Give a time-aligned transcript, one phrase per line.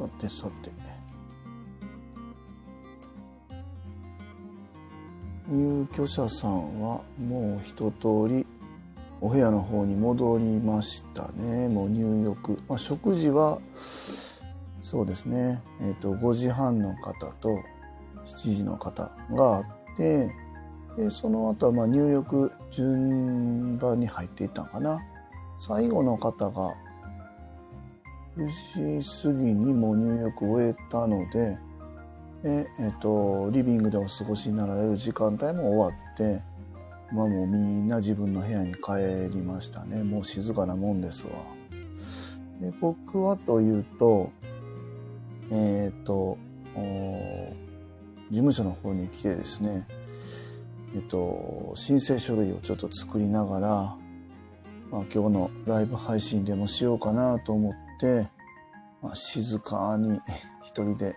[0.00, 0.70] さてさて。
[5.46, 8.46] 入居者さんはもう一通り
[9.20, 11.68] お部屋の方に戻りましたね。
[11.68, 12.58] もう入浴。
[12.66, 13.58] まあ、食事は、
[14.80, 15.60] そうですね。
[15.82, 17.48] え、ー、と、5時半の方と
[18.24, 19.64] 7時の方があっ
[19.98, 20.30] て、
[20.96, 24.98] で、その後はま入浴順番に入っていったのかな。
[25.58, 26.74] 最後の方が
[28.40, 31.58] 9時過ぎにもう入浴を終えたので、
[32.42, 36.42] えっ、と、リビングでお過ごしになられる時間帯も終わって、
[37.12, 40.02] まあもうみんな自分の部屋に帰りましたね。
[40.02, 41.32] もう静かなもんですわ。
[42.60, 44.32] で僕はというと、
[45.50, 46.38] えっ、と、
[48.30, 49.86] 事務所の方に来てですね、
[50.94, 53.68] えっと、申請書類をちょっと作りながら、
[54.90, 58.28] まあ、今日のライブ配信でもしようかなと思ってて、
[59.02, 60.18] まあ、静かに
[60.62, 61.14] 一人で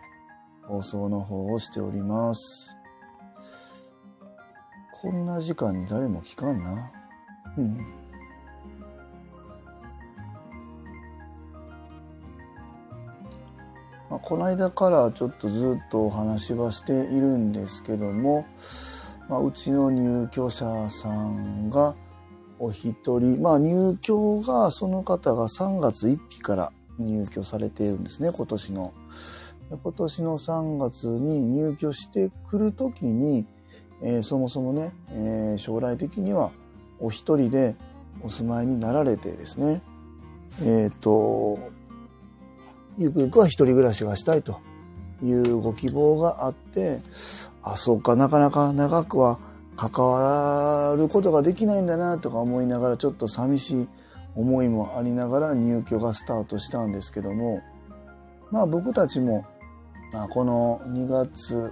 [0.68, 2.76] 放送の方をしております。
[5.02, 6.92] こんな時間に誰も聞かんな。
[7.58, 7.78] うん。
[14.10, 18.46] まあ、この間からちょっとずっとお話はしているんですけども、
[19.28, 21.96] まあ、うちの入居者さんが
[22.64, 28.94] お一人、まあ入居が、その方が3月1日から入居されているんですね、今年の。
[29.70, 33.46] 今年の3月に入居してくるときに、
[34.02, 36.52] えー、そもそもね、えー、将来的には
[37.00, 37.76] お一人で
[38.22, 39.82] お住まいになられてですね、
[40.62, 41.60] えっ、ー、と、
[42.98, 44.62] ゆくゆくは一人暮らしがしたいと
[45.24, 47.02] いうご希望があって、
[47.62, 49.40] あ、そうか、なかなか長くは
[49.76, 53.88] 関わることができないんだなとか思いながら、ちょっと寂しい
[54.36, 57.62] 思いもありながら入居がスタートしたんですけども、
[58.52, 59.46] まあ僕たちも、
[60.12, 61.72] まあ、この2月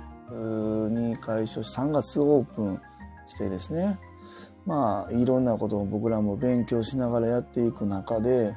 [0.89, 2.81] に開所し3月オープン
[3.27, 3.99] してですね、
[4.65, 8.53] まあいろんなことを僕らも勉強しながらやっていく中で、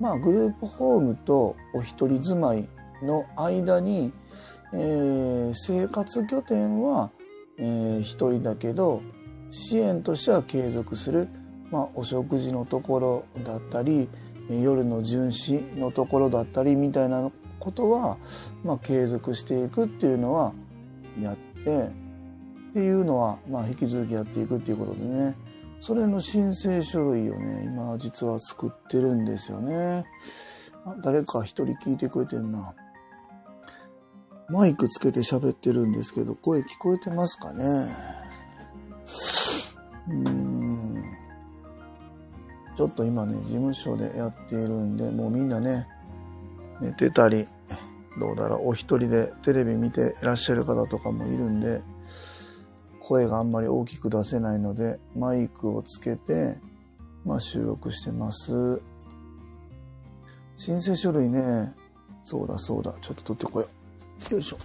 [0.00, 2.68] まあグループホームとお一人住まい
[3.02, 4.12] の間に、
[4.74, 7.10] えー、生活拠点は、
[7.62, 9.02] えー、人だけど
[9.50, 11.28] 支援としては継続する
[11.72, 14.08] まあ、お食事のところだったり
[14.50, 18.18] 夜の巡視のところだったりみたいなことは、
[18.62, 20.52] まあ、継続していくっていうのは
[21.20, 21.78] やって
[22.70, 25.34] っていうのは、まあ、引き続きやっていくっていうことでね。
[25.80, 30.04] それの申請書類をね今実は作ってるんですよね。
[31.02, 32.72] 誰か一人聞いてくれてんな。
[34.48, 37.64] マイクつけて喋ってるんですけど声聞こえてますかね？
[40.08, 41.04] うん
[42.76, 45.86] ちょっと今ね、事務所でやっているんで、もうみんなね、
[46.80, 47.46] 寝てたり、
[48.18, 51.82] どうだろう、お一人でテレビ見ていらっしゃる方とかもいるんで、
[53.00, 56.58] 声があんまり大きく出せないので、マイクをつけて、
[57.24, 58.80] まあ収録してます。
[60.56, 61.74] 申請書類ね、
[62.22, 63.81] そうだそうだ、ちょっと取ってこよう。
[64.30, 64.58] よいしょ。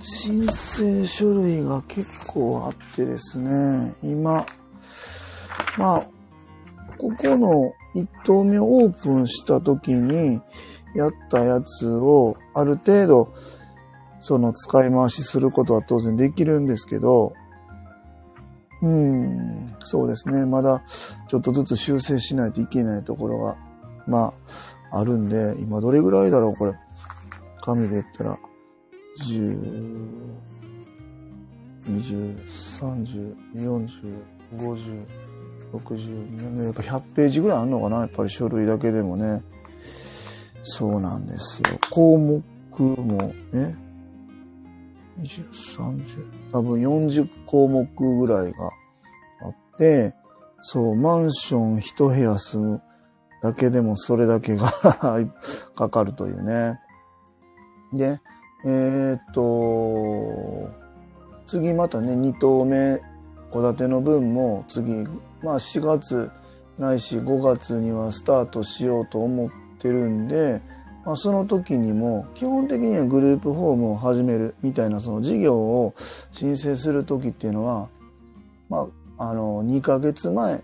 [0.00, 4.46] 申請書類が結構あってですね、今、
[5.76, 6.06] まあ、
[6.98, 10.40] ここの1棟目オープンした時に
[10.94, 13.34] やったやつをある程度
[14.24, 17.34] その使い回しすることは当然できるんですけど、
[18.80, 20.46] うん、そうですね。
[20.46, 20.82] まだ
[21.28, 23.58] ちょっとずつ修正しないといけないところが、
[24.06, 24.32] ま
[24.90, 26.72] あ、あるんで、今どれぐらいだろうこれ。
[27.60, 28.38] 紙で言ったら。
[29.26, 29.94] 10、
[31.82, 34.22] 20、30、40、
[34.56, 35.06] 50、
[35.74, 39.42] 60、やっぱ100ページぐらいあるのかなやっぱり書類だけでもね。
[40.62, 41.78] そうなんですよ。
[41.90, 42.42] 項目
[42.80, 43.83] もね、
[45.20, 47.86] 230、多分40項目
[48.18, 48.66] ぐらいが
[49.42, 50.14] あって、
[50.62, 52.82] そう、マンション一部屋住む
[53.42, 54.70] だけでもそれだけが
[55.76, 56.80] かかるというね。
[57.92, 58.20] で、
[58.64, 60.70] えー、っと、
[61.46, 63.02] 次またね、2棟目、
[63.52, 65.04] 戸建ての分も次、
[65.42, 66.30] まあ4月
[66.78, 70.62] ないし5月にはスタートしようと思ってるんで、
[71.04, 75.94] まあ、その時にも基本的にはグループホームを始めるみたいなその事業を
[76.32, 77.88] 申請する時っていうのは、
[78.68, 80.62] まあ、あの2ヶ月前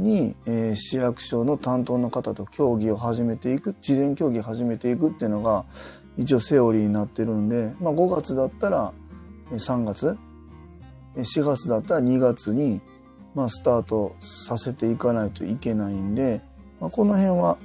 [0.00, 5.64] に、えー、市役所の担当の方と協議を始めていく、事前協議を始めていくっていうのが、
[6.16, 8.92] 一応セオリーになってるんで、まあ5月だったら
[9.50, 10.16] 3月、
[11.16, 12.80] 4月だったら2月に、
[13.34, 16.40] まあスタートさせていかないといけないんで、
[16.80, 17.58] まあ、この辺は、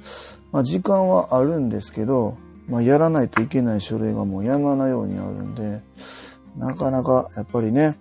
[0.56, 5.82] まあ時間はあるんですけど、まあやらないといけない書類がもう山のようにあるんで、
[6.56, 7.98] なかなかやっぱりね、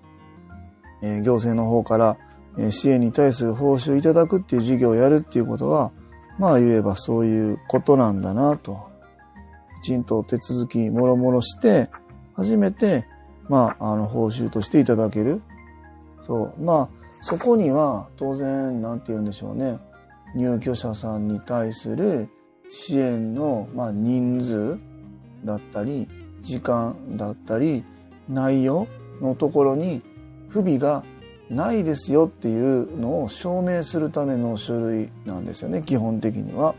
[1.02, 2.18] えー、行政の方から
[2.58, 5.92] え支援に対する報酬をいただくっていう事業をやるっていうことは、
[6.40, 8.88] まあ言えばそういうことなんだなと。
[9.84, 11.90] きちんと手続きもろもろして、
[12.36, 13.06] 初めて、
[13.50, 15.42] まあ、あの、報酬としていただける。
[16.24, 16.64] そう。
[16.64, 19.78] まあ、そこには当然、なんて言うんでしょうね。
[20.36, 22.30] 入居者さんに対する
[22.70, 24.80] 支援の、まあ、人数
[25.44, 26.08] だったり、
[26.42, 27.84] 時間だったり、
[28.30, 28.88] 内容
[29.22, 30.02] のところに
[30.50, 31.04] 不備が
[31.50, 36.74] ないですよっていうのを証明するための書類なんですよね基本的には。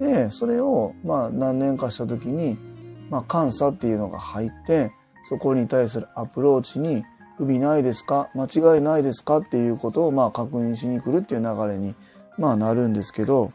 [0.00, 2.56] でそれをまあ何年かした時に、
[3.10, 4.90] まあ、監査っていうのが入って
[5.28, 7.04] そこに対するアプローチに
[7.36, 8.30] 不備ないですか？
[8.34, 9.38] 間違いないですか？
[9.38, 11.94] っていうことをまあ確認しに来るっていう流れに
[12.38, 13.50] まあなるんですけど、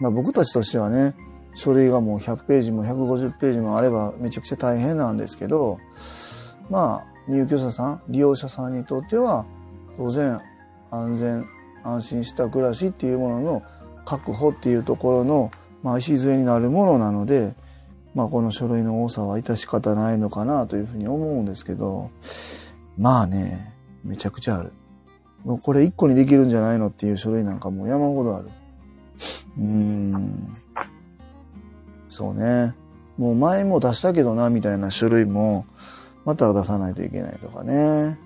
[0.00, 1.14] まあ、僕たちとしてはね
[1.54, 5.78] 書類がもう100ページも150ページもあればめちゃくちゃ大変なんですけど
[6.70, 9.46] まあ入居者さん、利用者さんにとっては、
[9.96, 10.40] 当然
[10.90, 11.46] 安全、
[11.84, 13.62] 安心した暮らしっていうものの
[14.04, 15.50] 確保っていうところの、
[15.82, 17.54] まあ、礎になるものなので、
[18.14, 22.10] まあ、この書類の多さは致し方ないのかなというふうに思うんですけど、
[22.98, 24.72] まあね、めちゃくちゃある。
[25.44, 28.50] もうこれ一個にできるんじゃないのっていう書類なんかもう山ほどある。
[29.58, 30.56] うん。
[32.08, 32.74] そうね。
[33.18, 35.66] もう前も出したけどな、みたいな書類も、
[36.24, 38.18] また出さないといけないとかね。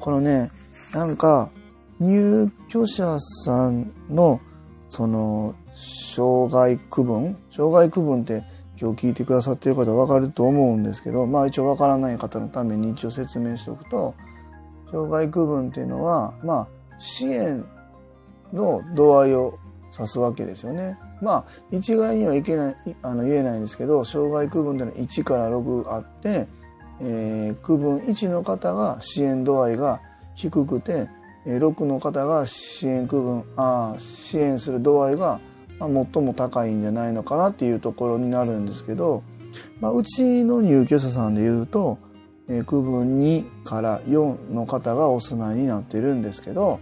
[0.00, 0.50] このね、
[0.94, 1.50] なんか、
[2.00, 4.40] 入居者さんの、
[4.88, 8.44] その、障害区分障害区分って
[8.80, 14.14] 今日聞いてくださってる方わかると思うんですけど、まあ一応わからない方のために一応説明しておくと、
[14.90, 16.68] 障害区分っていうのは、まあ、
[17.00, 17.64] 支援
[18.52, 19.58] の度合いを
[19.96, 20.98] 指すわけですよね。
[21.22, 26.48] まあ、一概にはいけない、あの言えないんですけど、障害区分っていうのは1から6あって、
[27.00, 30.00] えー、区分1の方が支援度合いが
[30.34, 31.08] 低くて、
[31.46, 35.40] 6の方が支援区分あ支援する度合いが、
[35.78, 39.22] まあ、最も高いんじゃないのかなっていうところになるんですけど、
[39.80, 41.98] まあ、うちの入居者さんでいうと、
[42.48, 46.80] えー、区分2から4の方がお住まいになってるんですけど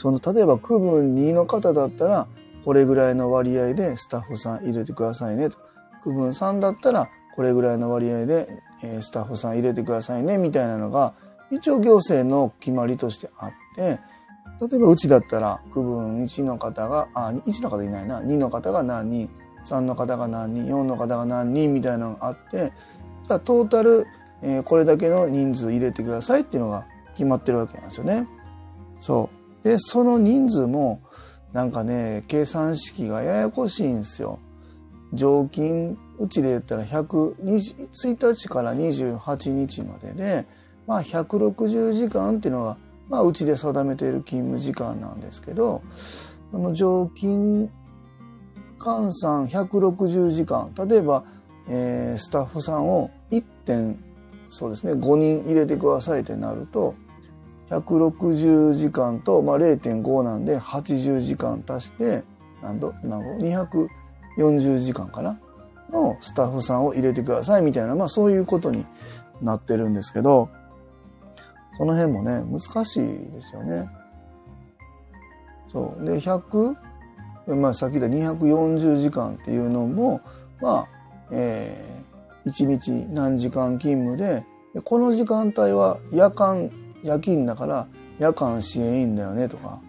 [0.00, 2.26] その例えば区分2の方だったら
[2.64, 5.58] これぐらいの割合でスタッフさん入れてくださいねと。
[6.02, 8.48] 区分3だったらこれぐらいの割合で
[9.02, 11.12] スタッフさん入れてくださいねみたいなのが
[11.50, 14.00] 一応行政の決まりとしてあって
[14.66, 18.22] 例えばうちだったら区分1の方があ1の方いないな。
[18.22, 19.28] 2の方が何人
[19.66, 22.72] 3の方が何人4の方が何人みたいなのがあって
[23.28, 24.06] じゃあトータル、
[24.42, 28.26] え、これだけの人数入れてくださいっていうのが決まってるわけなんですよね。
[28.98, 29.39] そう。
[29.62, 31.02] でその人数も
[31.52, 34.38] なんかね計算式がややこしいんですよ。
[35.12, 40.46] 常勤うちで言ったら1日から28日までで、
[40.86, 42.76] まあ、160時間っていうのが、
[43.08, 45.82] まあ、うちで定めている勤務時間なんですけど、
[46.52, 47.70] この常勤
[48.78, 51.24] 換算160時間、例えば、
[51.68, 54.04] えー、スタッフさんを1点、
[54.50, 56.94] そうですね、5人入れてくださいってなると、
[57.70, 62.22] 160時間と、まあ、0.5なんで80時間足して、
[62.62, 63.46] 何度何度
[64.38, 65.38] ?240 時間かな
[65.90, 68.84] のスタッフさんを入れてくださいみたいな、まあそういうことに
[69.40, 70.48] なってるんですけど、
[71.76, 73.88] その辺もね、難しいですよね。
[75.68, 76.04] そう。
[76.04, 76.76] で、100、
[77.56, 80.20] まあさっき言った240時間っていうのも、
[80.60, 80.88] まあ、
[81.30, 84.44] えー、1日何時間勤務で、
[84.84, 86.70] この時間帯は夜間、
[87.02, 87.88] 夜勤だから
[88.18, 89.80] 夜間支援員だよねとか、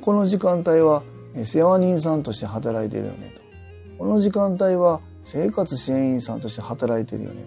[0.00, 1.02] この時間帯は
[1.44, 3.42] 世話人さんとして働いてるよねと。
[3.98, 7.46] この時間帯は生活支援員さんとして働いてるよね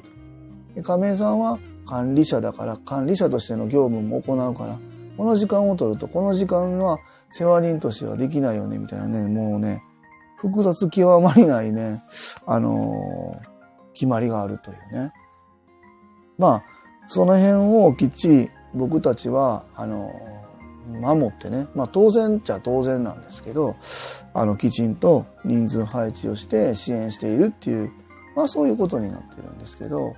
[0.75, 0.83] と。
[0.83, 4.77] 亀井さんは管理者だから管理者としての業務も行うから、
[5.17, 7.00] この時間を取るとこの時間は
[7.31, 9.81] 世話人としてはできないよねみたいなね、もうね、
[10.38, 12.03] 複雑極まりないね、
[12.45, 15.12] あのー、決まりがあるというね。
[16.38, 16.63] まあ、
[17.07, 20.13] その辺をきっちり僕たちは、あの
[21.01, 23.75] 守ってね、まあ当然っちゃ当然なんですけど、
[24.33, 27.91] あのきちんと人数配置をして支援しているっていう、
[28.36, 30.15] まあそういうことになってるんですけど、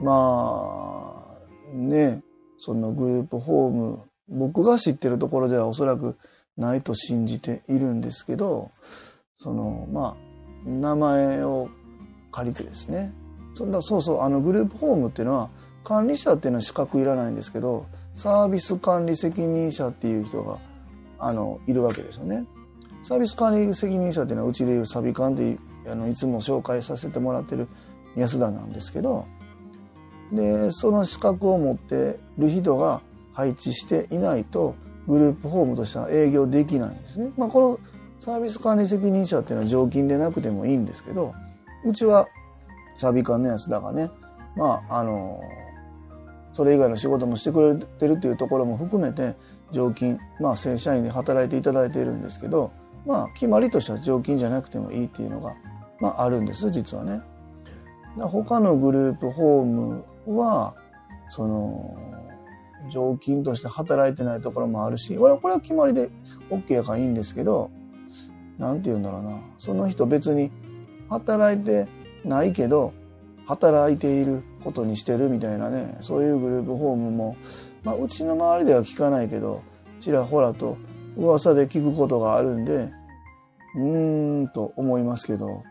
[0.00, 1.24] ま
[1.72, 2.22] あね、
[2.58, 6.16] そのグループホーム僕が知ってるところではおそらく
[6.56, 8.70] ないと信じているんですけど、
[9.38, 11.68] その、まあ、名前を
[12.32, 13.12] 借りてですね。
[13.54, 15.50] そんな、そうそう、あのグループホームっていうのは、
[15.86, 20.58] 管理者っていうのは資格いらないんですけど、サービス管理責任者っていう人が、
[21.20, 22.44] あの、いるわけですよね。
[23.04, 27.68] サービス管理責任者っていうのはうちでいうサビカンっていう、あの、いつも紹介させてもらってる
[28.16, 29.26] 安田なんですけど、
[30.32, 33.00] で、その資格を持ってる人が
[33.32, 34.74] 配置していないと、
[35.06, 37.30] グループホームとしては営業できないんですね。
[37.36, 37.80] まあ、この
[38.18, 41.32] サービス管理責任者っていうのは常勤でなくてもいいんですけど、
[41.84, 42.26] うちは
[42.98, 44.10] サビカンのやつだがね、
[44.56, 45.40] まあ、あの、
[46.56, 49.34] それ以外の仕事もしてくれてるっていうところも含めて、
[49.72, 52.72] 常勤、まあ正社員で働いていただいているんですけど、
[53.04, 55.54] まあ決まりとしては常勤じゃなくてもいいっていうのが、
[56.00, 57.20] まああるんです、実はね。
[58.16, 60.04] 他のグループホーム
[60.38, 60.74] は、
[61.28, 61.94] その、
[62.90, 66.08] 常勤として働いてないところもあるし、これは決まりで
[66.48, 67.70] OK やからいいんですけど、
[68.56, 69.40] なんて言うんだろうな。
[69.58, 70.50] その人別に
[71.10, 71.86] 働いて
[72.24, 72.94] ないけど、
[73.44, 77.36] 働いていることにしてるみたいなね、そういうグループホームも、
[77.84, 79.62] まあ、うちの周りでは聞かないけど、
[80.00, 80.76] ちらほらと
[81.16, 82.90] 噂で聞くことがあるんで、
[83.76, 85.62] うーんと思いますけど、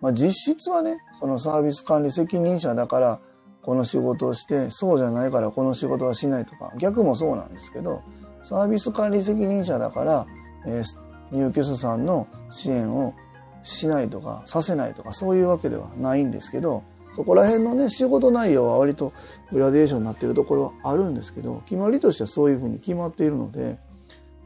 [0.00, 3.20] まあ、実質はね、そのサービス管理責任者だから、
[3.62, 8.02] この仕事をして、そうじゃないからこの仕事はしないとか、逆もそうなんですけど、
[8.42, 10.26] サービス管理責任者だから、
[10.66, 10.84] えー、
[11.30, 13.14] 入居者さんの支援を
[13.62, 16.82] しないとか、させないとか、そういうわけではないんですけど、
[17.12, 19.12] そこら辺のね、仕事内容は割と
[19.52, 23.78] グラデーションになってるところはあるんですけど、決まりとしてはそういうふうに決まっているので、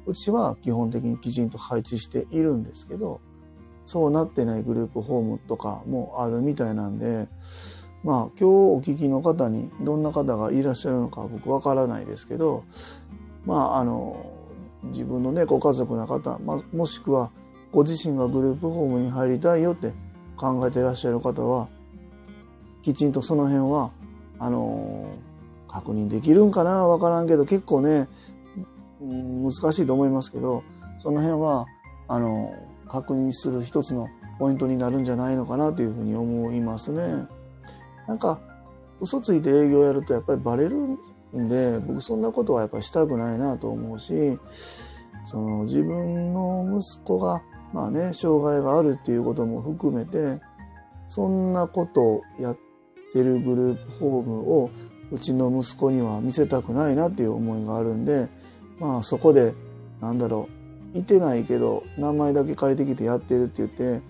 [0.06, 3.20] うちは基本的にきちんと配置しているんですけど、
[3.86, 7.28] そうなってないグループホームとかもあるみたいなんで、
[8.02, 12.64] まあ今日お聞きの方にどんな方がいらっしゃるのか僕わからないですけど、
[13.44, 14.30] まああの、
[14.84, 17.30] 自分のね、ご家族の方、まあ、もしくは
[17.72, 19.92] ご自身がグループホームに入りたいよって
[20.36, 21.68] 考えていらっしゃる方は、
[22.84, 23.92] きちんとその辺は、
[24.38, 28.08] あのー、確認できるんかなわからんけど、結構ね、
[29.00, 30.62] 難しいと思いますけど、
[31.02, 31.64] その辺は、
[32.08, 37.26] あのー、確認する一つのポイントになるんじゃないのかなというふうに思いますね。
[38.06, 38.38] なんか、
[39.00, 44.38] 嘘ついて営業やるとやっぱりバレるんで、僕そんなことはやっぱりしたくないなと思うし、
[45.24, 50.42] その自分の息子が、まあね、障害があるっていうことも含めて、
[51.06, 52.58] そんなことをやっ
[53.14, 54.70] ってるグループホームを
[55.12, 58.28] うちの息子には見せたくないなっていう思いがあるんで、
[58.80, 59.54] まあそこで、
[60.00, 60.48] なんだろ
[60.92, 64.02] う、いてないけど、名前だけ借りてきてやってるって言って、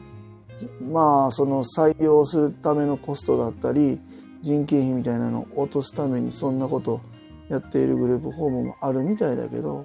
[0.82, 4.00] まあその採用するためのコストだったり、
[4.40, 7.00] 人件費みたいなのを落とすためにそんなこと
[7.48, 9.84] やっているグループホームもあるみたいだけど、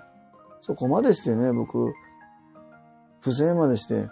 [0.62, 1.94] そこまでしてね、僕、
[3.22, 4.08] 不正までして、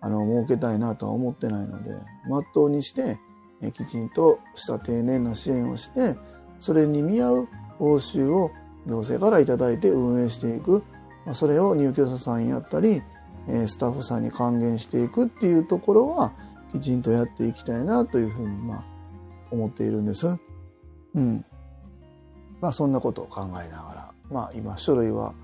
[0.00, 1.90] あの、儲けたいなとは思ってないので、
[2.28, 3.18] まっとうにして、
[3.70, 6.16] きちんとした丁寧な支援をして、
[6.58, 8.50] それに見合う報酬を
[8.86, 10.82] 行政から頂いて運営していく。
[11.34, 13.02] それを入居者さんやったり、
[13.46, 16.32] スタッフさんに還元していくっていうところは、
[16.72, 18.84] きちんとやっていきたいなというふうに、まあ、
[19.50, 20.36] 思っているんです。
[21.14, 21.44] うん。
[22.60, 25.34] まあ、そんなことを考えながら、まあ、今、書類は、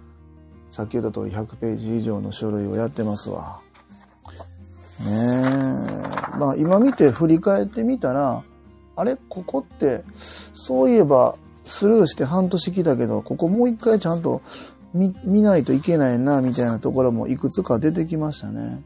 [0.70, 3.60] さっき言った通り100ページ以上の書類をやってますわ。
[5.00, 5.06] ね
[6.34, 6.38] え。
[6.38, 8.42] まあ今見て振り返ってみたら、
[8.96, 9.16] あれ？
[9.28, 10.04] ここって、
[10.54, 14.42] そういえばスルーして半年来たけど、ここもう一回ちゃんと
[14.92, 18.82] 見見ないといけないな、みたいなところもいくつか出てきましたね。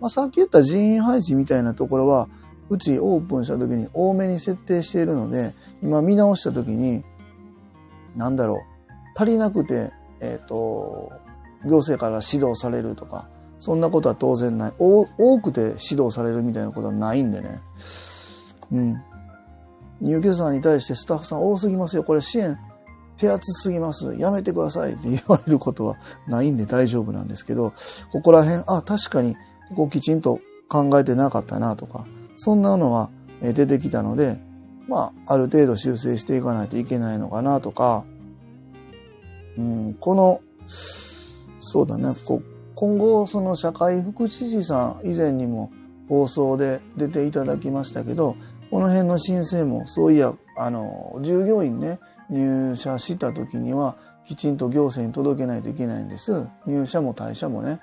[0.00, 2.28] まあさっき言った人員配置みたいなところは、
[2.70, 7.04] うちオープンした時に多めに設定しているので、今見直した時に、
[8.16, 8.58] なんだろう、
[9.16, 11.12] 足りなくて、えっ、ー、と、
[11.64, 13.28] 行政から指導されるとか、
[13.62, 14.72] そんなことは当然ない。
[14.76, 15.06] 多
[15.40, 17.60] くて指導されるみたいなことはないんでね。
[18.72, 19.00] うん。
[20.00, 22.02] 入居者さんに対してスタッフさん多すぎますよ。
[22.02, 22.58] これ支援
[23.16, 24.16] 手厚すぎます。
[24.16, 27.72] やめてくださいって言われることはないんで大丈夫なんですけど、
[28.10, 29.36] ここら辺、あ、確かに
[29.68, 32.04] ここきちんと考えてなかったなとか、
[32.34, 34.40] そんなのは出てきたので、
[34.88, 38.04] まあ、ある程度修正していかないといけないのかなとか、
[39.56, 40.40] うん、この、
[41.60, 42.42] そうだね、こ
[42.74, 45.70] 今後、その社会福祉士さん以前にも
[46.08, 48.36] 放送で出ていただきましたけど、
[48.70, 51.98] この辺の申請もそういや、あの、従業員ね、
[52.30, 56.46] 入社した時には、きちんと行政に届けないといけないんです。
[56.66, 57.80] 入社も退社もね。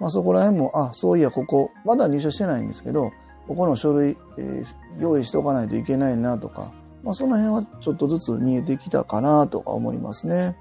[0.00, 3.12] まあそこら辺も、あ、そういや、ここ、まだ入社してないんですけど、
[3.46, 4.66] ここの書類、えー、
[5.00, 10.56] 用意しておかないといけないなとか、まあその辺はちょっとずつ見えてきたかなとか思いますね。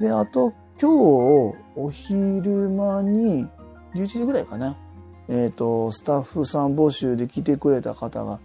[0.00, 3.46] で、あと、今日、お昼間に、
[3.94, 4.76] 11時ぐらいかな。
[5.28, 8.40] えっ、ー、と、スタッフさん募集で来てくれた方が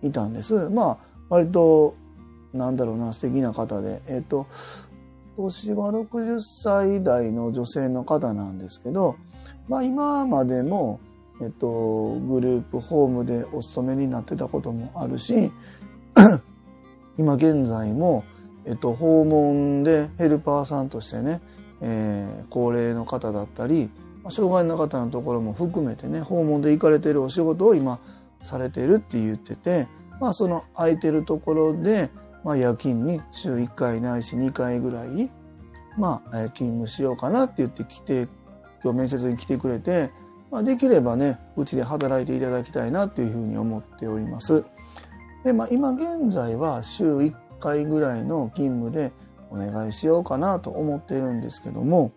[0.00, 0.68] いたんです。
[0.70, 0.98] まあ、
[1.28, 1.96] 割と、
[2.52, 4.00] なんだろうな、素敵な方で。
[4.06, 4.46] えっ、ー、と、
[5.36, 9.16] 年は60歳代の女性の方なんですけど、
[9.68, 11.00] まあ今までも、
[11.40, 15.50] えっと、グループホームでお勤めになってたこともあるし、
[17.18, 18.24] 今現在も、
[18.64, 21.40] えっと、訪問でヘルパーさんとしてね、
[21.82, 23.90] えー、高齢の方だったり、
[24.30, 27.98] 障害の方のところも含めてね、訪問で行かれてるお仕事を今
[28.42, 29.88] されてるって言ってて、
[30.20, 32.10] まあその空いてるところで、
[32.44, 35.30] まあ夜勤に週1回ないし2回ぐらい、
[35.98, 38.28] まあ勤務しようかなって言って来て、
[38.84, 40.10] 今日面接に来てくれて、
[40.52, 44.64] まあできればね、うちで働いていただきたいなっていうふうに思っております。
[45.44, 49.12] で、まあ今現在は週1回ぐらいの勤務で
[49.52, 52.12] お願いしようかなと思っているんですけども、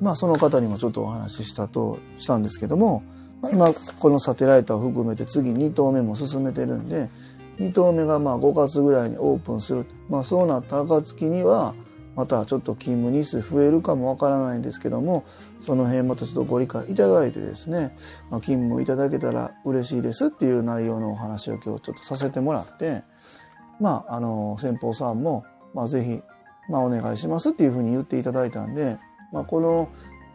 [0.00, 3.02] まあその方にもちょっとお話ししたと、したんですけども、
[3.40, 7.08] まあ、今このサテライトを含めて次2棟目も進めてるんで、
[7.58, 9.86] 2棟目がまあ5月ぐらいにオープンする。
[10.08, 11.74] まあそうなった暁には、
[12.16, 15.24] またちょっと勤務日数増えるかもわからないんですけども、
[15.60, 17.94] その辺またちょっとご理解いただいてですね、
[18.30, 23.02] まあ、勤務いただけたら嬉しいですっていう内容のお話を今日ちょっとさせてもらって、
[23.80, 25.44] まあ、あの、先方さんも、
[25.76, 26.22] まあぜひ、
[26.70, 28.98] まあお願いしますっていうふうに言っていただいたんで、
[29.30, 29.90] まあこの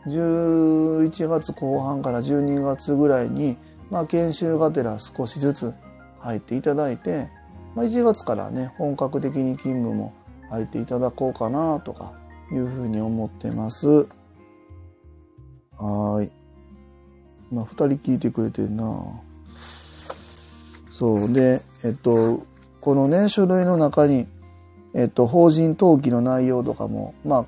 [0.05, 3.57] 11月後半から12月ぐらいに、
[3.89, 5.74] まあ研修がてら少しずつ
[6.19, 7.27] 入っていただいて、
[7.75, 10.13] まあ1月からね、本格的に勤務も
[10.51, 12.13] 入っていただこうかなとか
[12.51, 14.07] いうふうに思ってます。
[15.77, 16.31] はい。
[17.51, 18.86] まあ、二人聞いてくれてんな。
[20.91, 21.33] そう。
[21.33, 22.45] で、えっと、
[22.79, 24.27] このね、書類の中に、
[24.93, 27.45] えっと、法人登記の内容とかも、まあ、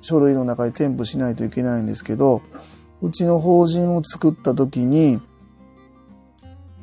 [0.00, 2.42] 書類の中に添付しないといけないんですけど、
[3.02, 5.20] うちの法人を作った時に、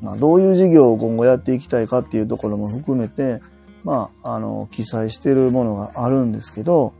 [0.01, 3.39] まあ、どういう事業を今後やっていきたいかっていうところも含めて、
[3.84, 6.93] まあ、あの、記載してるものがあるんですけど、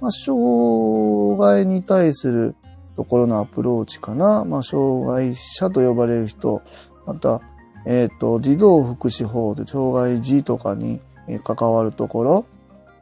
[0.00, 2.54] まあ、障害に対する
[2.96, 4.44] ところのアプローチかな。
[4.44, 6.62] まあ、障害者と呼ばれる人、
[7.06, 7.40] また、
[7.86, 11.00] えっ、ー、と、児童福祉法で障害児とかに
[11.42, 12.46] 関わるところ、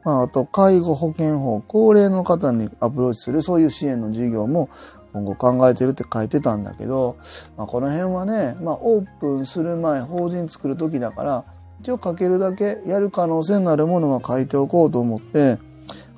[0.03, 4.69] まあ、あと、介護保険法、高齢の方にアプローチする、そういう支援の事業も
[5.13, 7.17] 今後考えてるって書いてたんだけど、
[7.57, 11.45] まあ、この辺はね、まあ、オープンする前、法人作る時だから、
[11.81, 15.57] 一応書けるだけやる可能性のあるものは書いておこうと思って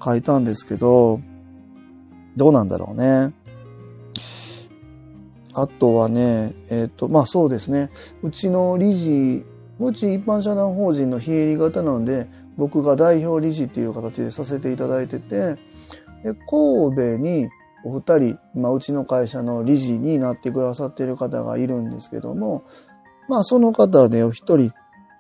[0.04, 1.20] 書いたんですけど、
[2.36, 3.34] どうなんだろうね。
[5.54, 7.90] あとはね、えっ、ー、と、まあそうですね。
[8.22, 9.46] うちの理事、
[9.80, 15.56] うち一般社団法人の非営利型なので、僕が代表理事っていう形でさせていただいてて、
[16.24, 17.50] で神戸に
[17.84, 22.64] お二人、まあうちの会社の理事になってくださっている方がいるんですけども、
[23.28, 24.72] まあその方でお一人、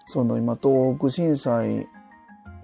[0.05, 1.87] その今東北震災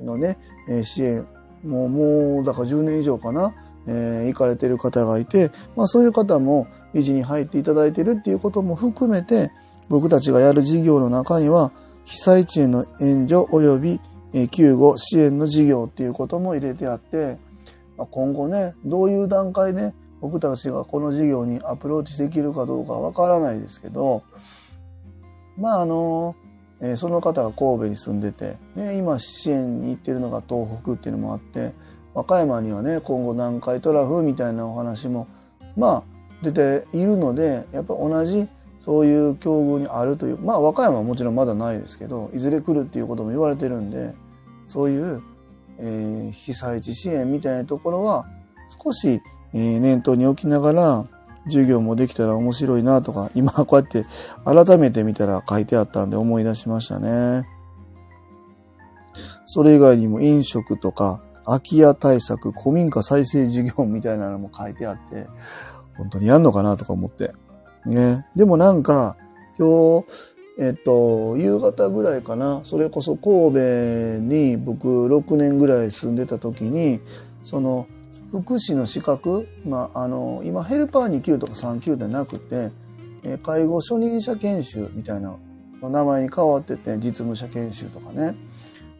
[0.01, 0.37] のね、
[0.69, 1.27] え支援、
[1.63, 3.53] もう、もう、だから10年以上かな、
[3.87, 9.51] えー、行かれてる方がいて、まあそういう方も理事に入っていただいてるっていうことも含めて、
[9.91, 11.73] 僕たちがやる事業の中には、
[12.05, 14.01] 被災地への援助及び、
[14.33, 17.37] え救護支援の事業っていうことも入れてあって、
[17.97, 24.23] ま、今後ね、どういう段階で僕たちがこの事業にアプローチできるかどうかわからないですけど、
[25.57, 26.37] まああの
[26.79, 31.73] え、その方が神戸に住んでて、ね、今支援に行ってるのが東北っていうのもあって
[32.13, 35.27] 和歌山にはね今後南海トラフみたいなお話も
[35.75, 36.03] まあ
[36.41, 38.47] 出ているのでやっぱ同じ
[38.81, 44.13] そういう境遇にあるというまあ和歌山はもちろんまだないですけどいずれ来るっていうことも言われてるんで
[44.67, 45.21] そういう、
[45.79, 48.25] えー、被災地支援みたいなところは
[48.83, 49.21] 少し、
[49.53, 51.07] えー、念頭に置きながら
[51.45, 54.05] 授業もできたら面白いなとか、今こうやって
[54.45, 57.47] 改めて見たら書いてあったんで思い出しましたね。
[59.45, 65.27] それ以外にも飲食とか、空き家対策、古民家再生事業みたいなのも書いてあって、
[65.97, 67.33] 本当にやんのかなとか思って。
[67.85, 68.27] ね。
[68.35, 69.15] でもなんか、
[69.57, 70.05] 今日、
[70.59, 73.59] えっと、夕方ぐらいかな、それこそ神戸
[74.21, 76.99] に僕6年ぐらい住んでた時に、
[77.43, 77.87] その、
[78.31, 82.71] 福祉の資格、まあ、あの、今ヘルパー2級とか3級でなくて、
[83.23, 85.35] え介護初任者研修みたいな
[85.81, 88.35] 名前に変わってて、実務者研修とかね。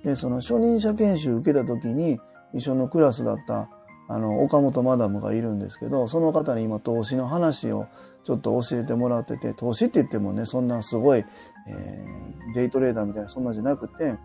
[0.03, 2.19] で、その初任者研修受けた時に
[2.53, 3.69] 一緒のクラスだった
[4.11, 7.87] あの、岡本マダムがいるんですけど、その方に今投資の話を
[8.23, 11.25] ちょっと教えてもらってて、投資って言ってもね、そんなすごい、
[11.67, 14.15] えー、デイトレーダーみたいなそんなじゃなくて、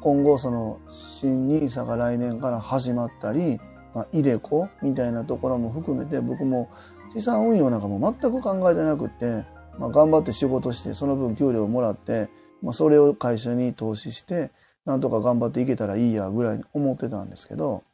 [0.00, 3.58] 今後その新 NISA が来年から始まったり、
[3.94, 6.70] まあ、イデコみたいなところも含めて僕も
[7.14, 9.44] 資産運用なんかも全く考えてなくて、
[9.78, 12.28] まあ、頑張って仕事してその分給料をもらって、
[12.62, 14.50] まあ、それを会社に投資して
[14.84, 17.84] なんとか頑張っていけたらいいやぐらいに思ってたんですけど、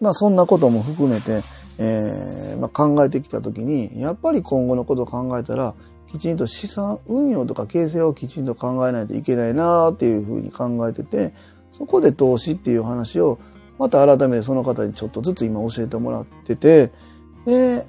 [0.00, 1.42] まあそんなことも含めて、
[1.78, 5.74] えーまあ、考えてきた時にやっぱり今後のことを考えたら
[6.08, 11.34] きちんと資産運用とか形成をきちんと考えないといけないなっていうふうに考えてて、
[11.70, 13.38] そこで投資っていう話を、
[13.78, 16.90] また改めてその方にちょっとずつ今教えてもらってて、
[17.44, 17.86] で、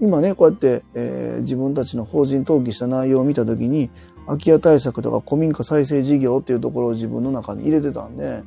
[0.00, 3.90] 今ね、こうやって、えー、自分たちの法人登記した内容を見たときに、
[4.26, 8.42] 空き家対策とか古民家再生事業っていうところを自分の中に入れてたんで、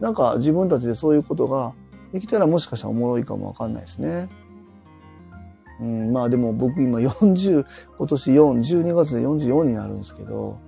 [0.00, 1.74] なんか自分たちでそういうことが
[2.12, 4.28] できたらもしかしたらおもろいかもわかんないですね。
[5.80, 7.66] うん、まあでも僕今40、
[7.98, 10.58] 今年4、12月で44になるんですけど、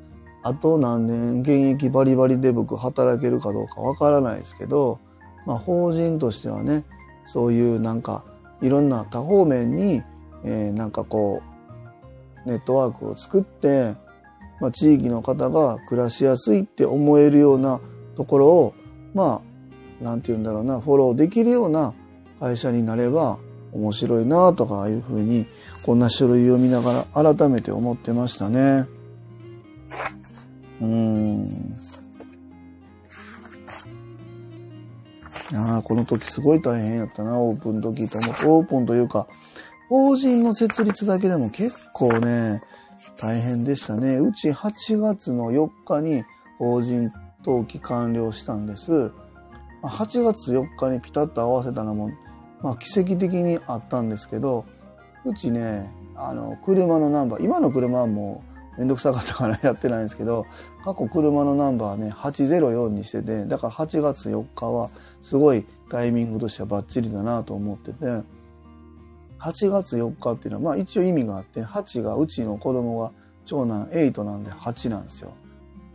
[0.43, 4.99] あと何年現役バリバリで僕働けるかどうかわからないですけど、
[5.47, 6.85] まあ法人としてはね、
[7.27, 8.25] そういうなんか
[8.63, 10.03] いろんな多方面に、
[10.45, 11.43] えー、なんかこ
[12.47, 13.95] う、ネットワークを作って、
[14.61, 17.81] まあ地域の方が暮らしやすいって思えるような
[18.17, 18.75] ところを、
[19.15, 19.52] まあ、
[20.03, 21.95] なんて言うんだろうな、フォローできるような
[22.41, 23.39] 会社になれば、
[23.73, 25.47] 面白いなとかああいうふうに
[25.83, 28.87] こんな書類を見ながら改めて思ってましたね。
[30.81, 31.77] うん。
[35.55, 38.47] ああ、この時すごい大変やったな、オープン時と思って。
[38.47, 39.27] オープンというか、
[39.89, 42.63] 法人の設立だけでも結構ね、
[43.19, 44.17] 大変でしたね。
[44.17, 46.25] うち8月の4日に
[46.59, 47.13] 法人
[47.45, 49.13] 登記完了したんです。
[49.83, 52.11] 8月4日にピタッと合わせたのも
[52.63, 54.65] まあ、奇跡的にあったんですけど、
[55.25, 58.45] うちね、あの、車のナンバー、今の車はも
[58.77, 60.47] うめんどくさかったから やってないんですけど、
[60.85, 64.91] 過去車のナンバーね、804にしてて、だから8月4日は
[65.21, 68.07] すごいタイミングとしてはバッチリだなと思ってて、
[69.41, 73.11] 8月4日っていうのは、まあ一応意味があって、8がうちの子供が
[73.45, 75.33] 長男8なんで8なんですよ。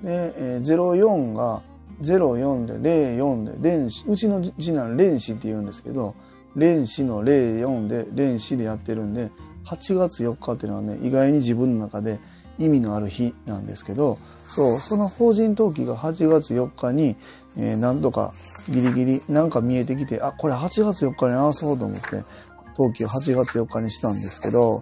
[0.04, 1.62] で、えー、04が
[2.02, 6.16] 04で04で、連子、うちの次男連子って言うんですけど、
[6.58, 9.30] 連死の04で連死でやってるんで
[9.66, 12.20] 8月4日っていうのはね意外に自分の中で
[12.58, 17.16] 意味のある日なんですけどそうその法人登記が8月4日に、
[17.56, 18.34] えー、なんとか
[18.70, 22.24] ギリギリなんか見えてきてあこれ8月4日に合わそうと思って
[22.70, 24.82] 登記を8月4日にしたんですけど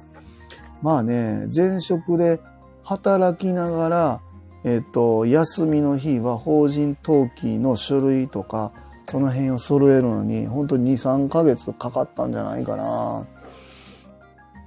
[0.81, 2.39] まあね前職で
[2.83, 4.21] 働きながら
[4.65, 8.73] えっ、と休みの日は法人登記の書類とか
[9.07, 13.25] その辺を揃えるのに、本当に2、3ヶ月かかったんじゃないかな。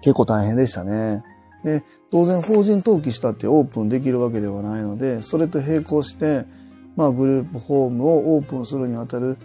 [0.01, 1.25] 結構大変でしたね。
[1.65, 6.45] で、当然法人登記したってオープンできるわけではないので、それと並行して、
[6.97, 9.37] まあグループホームをオープンするにあたる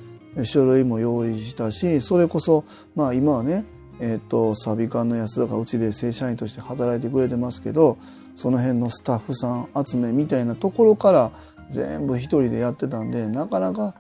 [0.44, 2.64] 書類も用意したし、それこそ、
[2.96, 3.66] まあ今はね、
[4.00, 7.98] えっ、と、サビ館の安田がうちで正社員として働いてくれてますけど、
[8.36, 11.32] その辺のスタッフさん集めみたいなところから
[11.70, 13.96] 全部一人でやってたんで、なかなか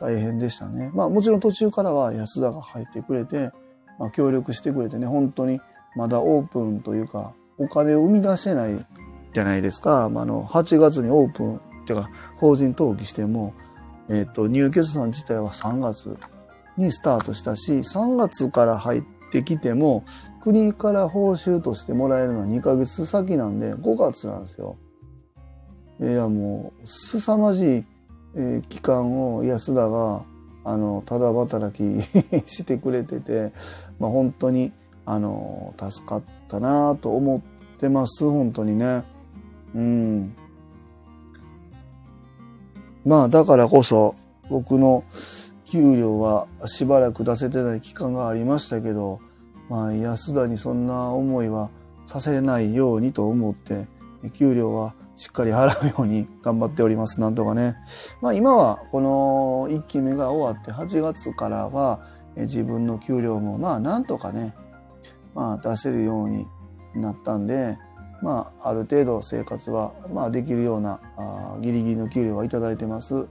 [0.00, 0.90] 大変でしたね。
[0.94, 3.50] まあもちろん途中からは安田が入ってくれて、
[3.98, 5.60] まあ、協力してくれてね、本当に
[5.94, 8.86] まだオープンというか、お金を生み出してない
[9.32, 10.08] じゃないですか。
[10.08, 13.54] まあ、あの、8月にオープン、っていうか、法人登記しても、
[14.08, 16.16] えっ、ー、と、入居者さん自体は3月
[16.76, 20.04] にスタートしたし、3月から入ってきても、
[20.42, 24.76] 国から報酬としてもらえるのは2ヶ月先なんで、5月なんですよ。
[26.00, 27.84] いや、もう、凄まじい
[28.34, 30.22] え、期間を安田が
[30.64, 31.82] あのただ働き
[32.46, 33.52] してくれてて、
[33.98, 34.72] まあ、本当に
[35.04, 37.40] あの助かったなと思っ
[37.78, 39.02] てます本当にね。
[39.74, 40.34] うん。
[43.04, 44.14] まあだからこそ
[44.48, 45.04] 僕の
[45.64, 49.20] 給料はしばらく出せてない期間がありましたけど、
[49.72, 51.70] まあ安田にそんな思いは
[52.04, 53.86] させないようにと思って
[54.34, 57.22] 給料はしっかり払うように頑張っております。
[57.22, 57.76] なんとかね。
[58.20, 62.00] まあ今はこの1期目が終わって8月からは
[62.36, 64.54] 自分の給料もまあなんとかね、
[65.34, 66.46] まあ出せるように
[66.94, 67.78] なったんで、
[68.20, 73.26] まあある程度生活はまあできるようなあギリギリの給料はいただいてます。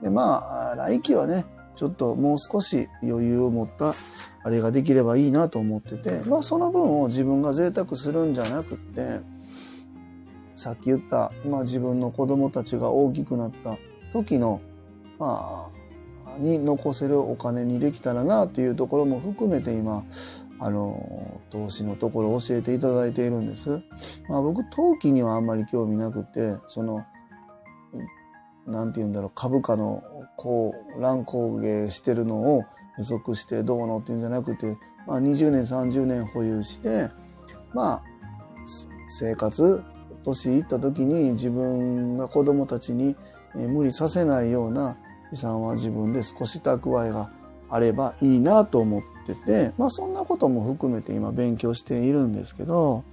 [0.00, 1.44] でまあ来期はね、
[1.76, 3.94] ちょっともう少し余裕を持った
[4.42, 9.20] あれができればいいなと思ってて、まあその分を自分が贅沢するんじゃなくって、
[10.56, 13.76] さっき言った、まあ、自分の子供たちが大きくなった
[14.12, 14.60] 時の、
[15.18, 15.70] ま
[16.26, 20.04] あ、に残せるお金にできたらなというところも含めて今、
[20.58, 23.82] あの、投資のところを教えていただいているんです。
[24.28, 27.04] まあ僕、投機にはあんまり興味なくて、その、
[28.66, 30.02] なんて言うんだろう、株価の
[30.36, 32.64] こう、乱高下してるのを
[32.98, 34.76] 予測してどうのっていうんじゃなくて、
[35.06, 37.10] まあ20年、30年保有して、
[37.72, 38.02] まあ、
[39.08, 39.82] 生活、
[40.24, 43.14] 年いった時に自分が子供たちに
[43.54, 44.96] 無理させないような
[45.32, 47.30] 遺産は自分で少し蓄えが
[47.68, 53.04] あればいいなと思ってて、まあそんなことも含めて今勉強しているんですけど、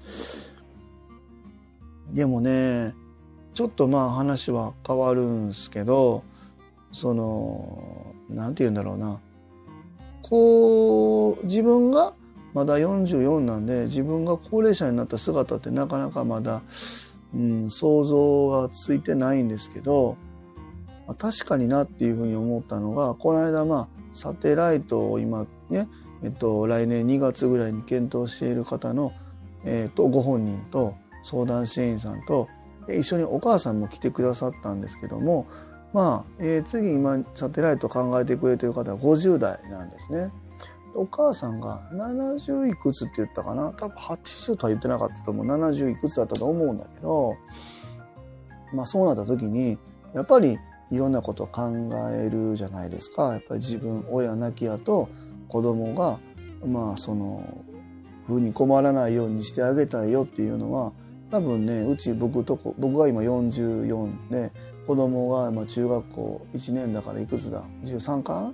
[2.12, 2.94] でもね、
[3.54, 6.24] ちょっとまあ話は変わるんすけど、
[6.92, 9.20] その、なんて言うんだろうな。
[10.22, 12.13] こう、自分が
[12.54, 16.62] まだ44なんで、自分が高齢者になった姿ってなかなかまだ、
[17.34, 20.18] うん、想像がついてないんですけど、
[21.08, 25.88] まあ、確かになっていうふうに思ったのが、この間まあ、サテライトを今ね、
[26.24, 29.12] えっと、来年2月ぐらいに検討している方の、
[29.66, 32.48] えっと、ご本人と相談支援員さんと、
[32.89, 35.48] 一緒にお母さんも来てくださったんですけども、
[35.93, 40.32] まあ、えー、次今サテライト考えてくれてる方は50代なんですね。
[40.96, 43.74] お母さんが70いくつって言ったかな？
[43.78, 45.46] 多分80とは言ってなかったと思う。
[45.46, 47.36] 70いくつだったと思うんだけど、
[48.74, 49.78] まあそうなった時に、
[50.13, 50.60] やっぱり
[50.91, 51.72] いろんなことを考
[52.12, 53.34] えるじゃないですか。
[53.34, 55.10] やっぱり自分、親亡き後、
[55.48, 56.19] 子供が、
[56.65, 57.43] まあその、
[58.28, 60.93] 風に困らないようにしてあげたいよっていうのは、
[61.34, 64.52] 多分ね、うち僕とこ、僕が今44で、
[64.86, 68.54] 子供が今中学校1年だからいくつだ ?13 かな？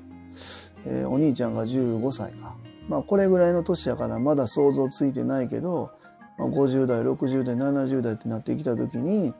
[0.85, 2.55] えー、お兄ちゃんが15歳か。
[2.87, 5.91] まあこれぐらいの年やからまだ想像ついてないけど、
[6.37, 9.31] まあ、50代、60代、70代ってなってきた時に、や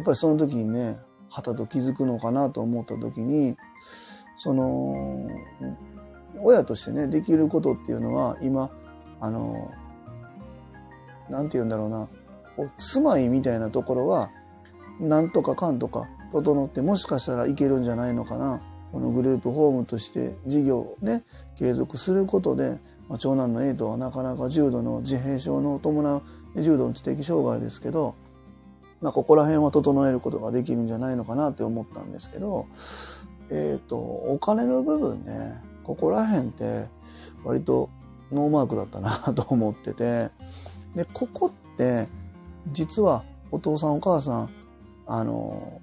[0.00, 0.98] っぱりその時にね、
[1.28, 3.56] はたと気づくのかなと思った時に、
[4.38, 5.28] その、
[6.42, 8.72] 親としてね、できることっていうのは今、
[9.20, 9.70] あの、
[11.30, 12.08] なんて言うんだろうな、
[12.78, 14.30] 住まいみたいなところは、
[15.00, 18.60] なんとかかんとか整ってもしかしたらいけるんじゃないのかな。
[18.92, 21.24] このグループホームとして事業をね、
[21.58, 26.22] 継続することで、まあ、長男の A とはなかなか重度の自閉症の伴う
[26.62, 28.14] 重度の知的障害ですけど、
[29.00, 32.66] まあ、ここら辺は整えることができるんじゃないのかなって思ったんですけど、
[33.50, 36.86] えっ、ー、と、お金の部分ね、ここら辺って
[37.44, 37.90] 割と
[38.32, 40.30] ノーマークだったなと思ってて、
[40.94, 42.08] で、ここって
[42.72, 44.50] 実はお父さんお母さん、
[45.06, 45.80] あの、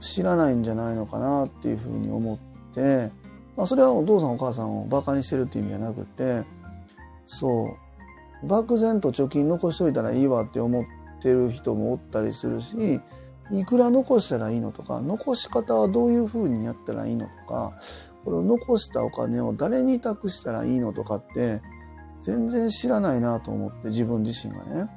[0.00, 2.38] 知らないんじゃないのかなっていうふうに思っ
[2.74, 3.10] て、
[3.56, 6.44] まあそれはお父さんお母さんをバカにしてるっていう意味じゃなくて、
[7.26, 7.76] そ
[8.42, 10.84] う、漠然と貯金残しといたらいいわって思っ
[11.20, 13.00] てる人もおったりするし、
[13.50, 17.72] いくら残したらいいのとか、残し方はどういうふうにやったらいいのとか、
[18.24, 21.60] これを残したお金を誰に託したらいいのとかって、
[22.20, 24.90] 全然知らないなと思って自分自身がね。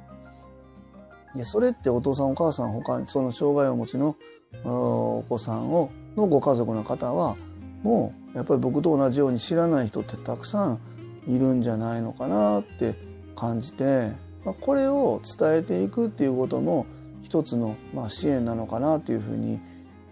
[1.34, 4.16] で、それってお父さんお母さん他にその障害をお持ちの
[4.64, 7.36] お子さんをのご家族の方は
[7.82, 10.80] もうやっぱり僕と同じように知らない人ってたくさん
[11.26, 12.94] いるんじゃないのかなって
[13.34, 14.10] 感じて、
[14.44, 16.86] まあ、これを伝えていくっていうことも
[17.22, 19.60] 一つのまあ支援なのかなというふうに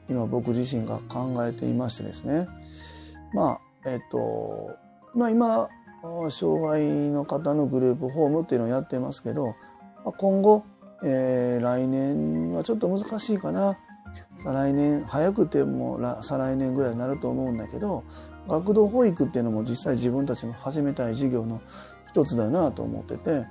[0.08, 2.48] 今僕自身が考えていましてですね。
[3.34, 4.70] まあえっと
[5.14, 5.68] まあ今
[6.30, 9.54] 障害の方のグループホームっていうのをやってますけど
[10.04, 10.64] 今後、
[11.04, 13.78] えー、来年はちょっと難しいかな。
[14.42, 18.04] 再来年早くても再来年ぐらいになると思うんだけど
[18.48, 21.60] 学童保育っていうのも実際自分たちの始めたい授業の
[22.08, 23.44] 一つだなと思ってて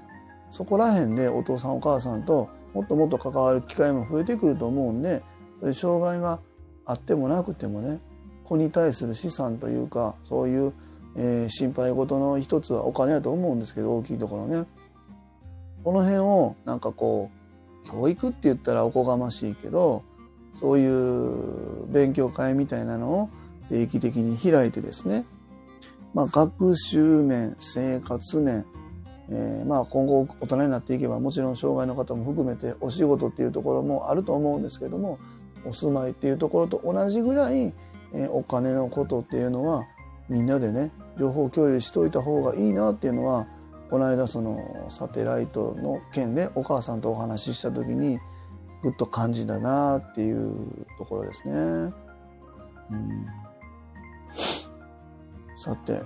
[0.50, 5.22] そこら辺でお父さんお母さんともっともっと関わる機会も増えてくると思うんで
[5.60, 6.40] そういう障害が
[6.86, 8.00] あってもなくてもね
[8.44, 10.74] 子に対する資産というかそういう、
[11.16, 14.66] えー、心配事の一つはお金だと思うんですけど大きいところね。
[15.84, 17.39] この辺をなんかこう
[17.86, 20.04] 教育って言ったらおこがましいけど
[20.56, 23.30] そういう勉強会みたいなのを
[23.70, 25.26] 定期的に開いてですね、
[26.14, 28.66] まあ、学習面、生活面、
[29.30, 35.20] えー、まあ今後大人になっていけばもちろん障害の方も含めてお仕事っていうところもあると思うんですけども
[35.66, 37.74] お住まいっていうところと同じぐらい、
[38.14, 39.86] えー、お金のことっていうのは
[40.30, 43.48] みんなでね情報共有しといた方がいいなっていうのは
[43.90, 48.20] この間そのサテライトの件でお母さんとお話しした時に
[48.82, 51.54] ぐっと感じだなっていうところですね。
[52.92, 53.26] うん、
[55.56, 56.00] さて、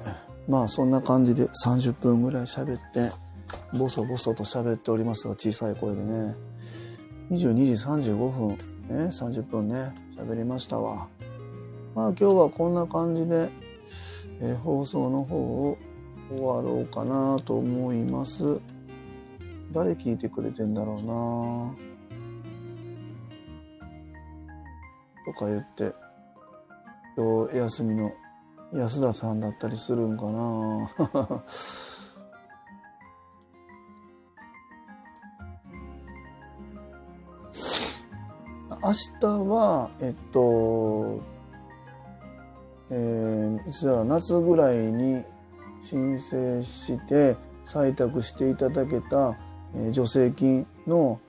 [0.48, 3.12] まあそんな感じで30分ぐらい喋って、
[3.78, 6.36] ボソボソと喋っておりますが、小さい声でね。
[7.32, 8.58] 22時35分、ね、
[9.06, 11.08] 30分ね、喋りましたわ。
[11.96, 13.50] まあ今日はこんな感じで、
[14.41, 15.78] えー、放送の方を
[16.29, 18.59] 終わろうかなと思います。
[19.71, 21.75] 誰聞いてくれてんだろうな。
[25.25, 25.93] とか言って、
[27.15, 28.12] 今日休みの
[28.73, 30.91] 安田さんだったりするんかな。
[38.83, 41.21] 明日は、えっと、
[42.89, 45.23] えー、実は夏ぐらいに
[45.84, 49.38] 申請して採択していただけた、
[49.76, 51.19] え、助成金の、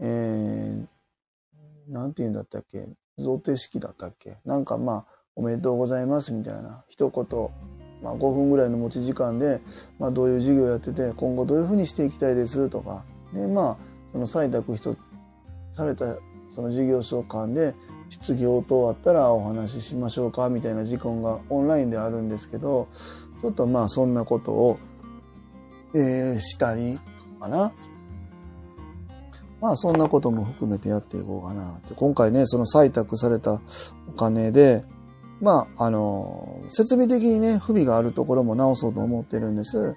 [0.00, 2.86] えー、なんて言うんだったっけ
[3.18, 7.50] 贈呈式だったっけなんかまあ、おめでとうございますみたいな一言、
[8.02, 9.60] まあ、5分ぐらいの持ち時間で、
[9.98, 14.76] まあ、どういう授業やってて今後どういうふうにしていきたいですとかでまあその採択
[15.72, 16.16] された
[16.52, 17.74] その授業所間で
[18.10, 22.88] 質疑応答あったらお話ししましょうかみたいな時間がオンラインであるんですけど
[23.44, 24.78] ちょっとまあそんなことを、
[25.94, 26.98] えー、したり
[27.38, 27.74] かな。
[29.60, 31.92] まあそんなことも含めてやっていこうかなって。
[31.92, 33.60] 今回ね、その採択された
[34.08, 34.82] お金で、
[35.42, 39.94] まあ、あの、設備的にね、不備があるところも直そうと思ってるんです。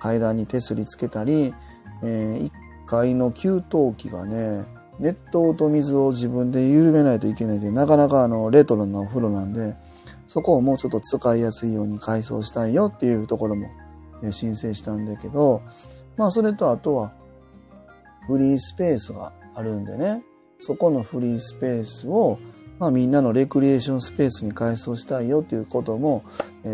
[0.00, 1.54] 階段に手すりつけたり、
[2.02, 2.50] えー、1
[2.86, 4.64] 階の給湯器がね、
[4.98, 9.76] 熱湯と水を自分で緩めないといけないで、なかなかあの、レトロなお風呂なんで、
[10.30, 13.68] そこをもうちょっと使いやすいように改装したいよっていうところも、
[14.30, 15.60] 申請したんだけど、
[16.16, 17.12] まあそれとあとは、
[18.28, 20.22] フリースペースがあるんでね、
[20.60, 22.38] そこのフリースペースを、
[22.78, 26.22] まあみんなのレクリエーションスペースに改装したいよっていうことも、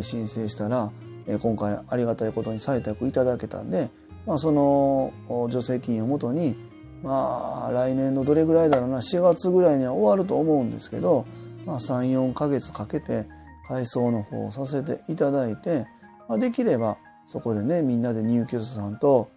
[0.02, 0.92] 申請したら、
[1.40, 3.88] 今回ありがたいことに採択いただけたんで、
[4.26, 5.14] まあその
[5.50, 6.56] 助成金をもとに、
[7.02, 11.24] まあ、来年のどれぐらいだろうな、4月ぐらいには終わると思うんですけど、
[11.64, 13.24] まあ、3、4ヶ月かけて
[13.68, 15.86] 配送の方をさせていただいて、
[16.28, 19.30] まあ、できればそこでね、みんなで入居者さんと、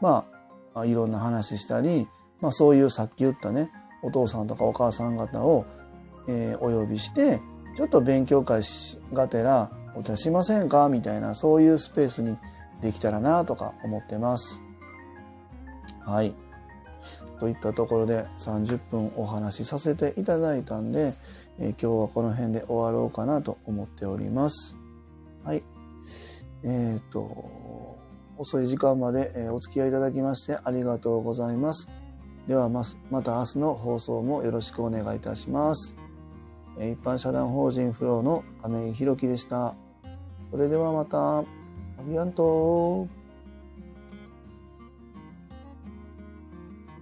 [0.00, 0.26] ま
[0.74, 2.08] あ、いろんな話したり、
[2.40, 3.70] まあ、そういうさっき言ったね、
[4.02, 5.66] お父さんとかお母さん方を、
[6.28, 7.40] えー、お呼びして、
[7.76, 8.62] ちょっと勉強会
[9.12, 10.88] がてらお茶しませんか？
[10.88, 12.36] みたいな、そういうスペースに
[12.80, 14.60] できたらなとか思ってます。
[16.04, 16.34] はい。
[17.38, 21.14] といったところで30分お話しさせていただいたんで、
[21.62, 24.76] え、今日はこの辺で終わろうかなと思っております。
[25.44, 25.62] はい。
[26.62, 27.98] えっ、ー、と、
[28.38, 31.90] 遅い時間までお付き合いいただきましてありがとうございます。
[32.48, 32.82] ではま
[33.22, 35.96] た明日の放送もよろしくお願いいたします。
[36.78, 39.74] 一般社団法人フローの亀井宏樹でした。
[40.50, 41.44] それではまた、ア
[42.08, 43.06] ビアント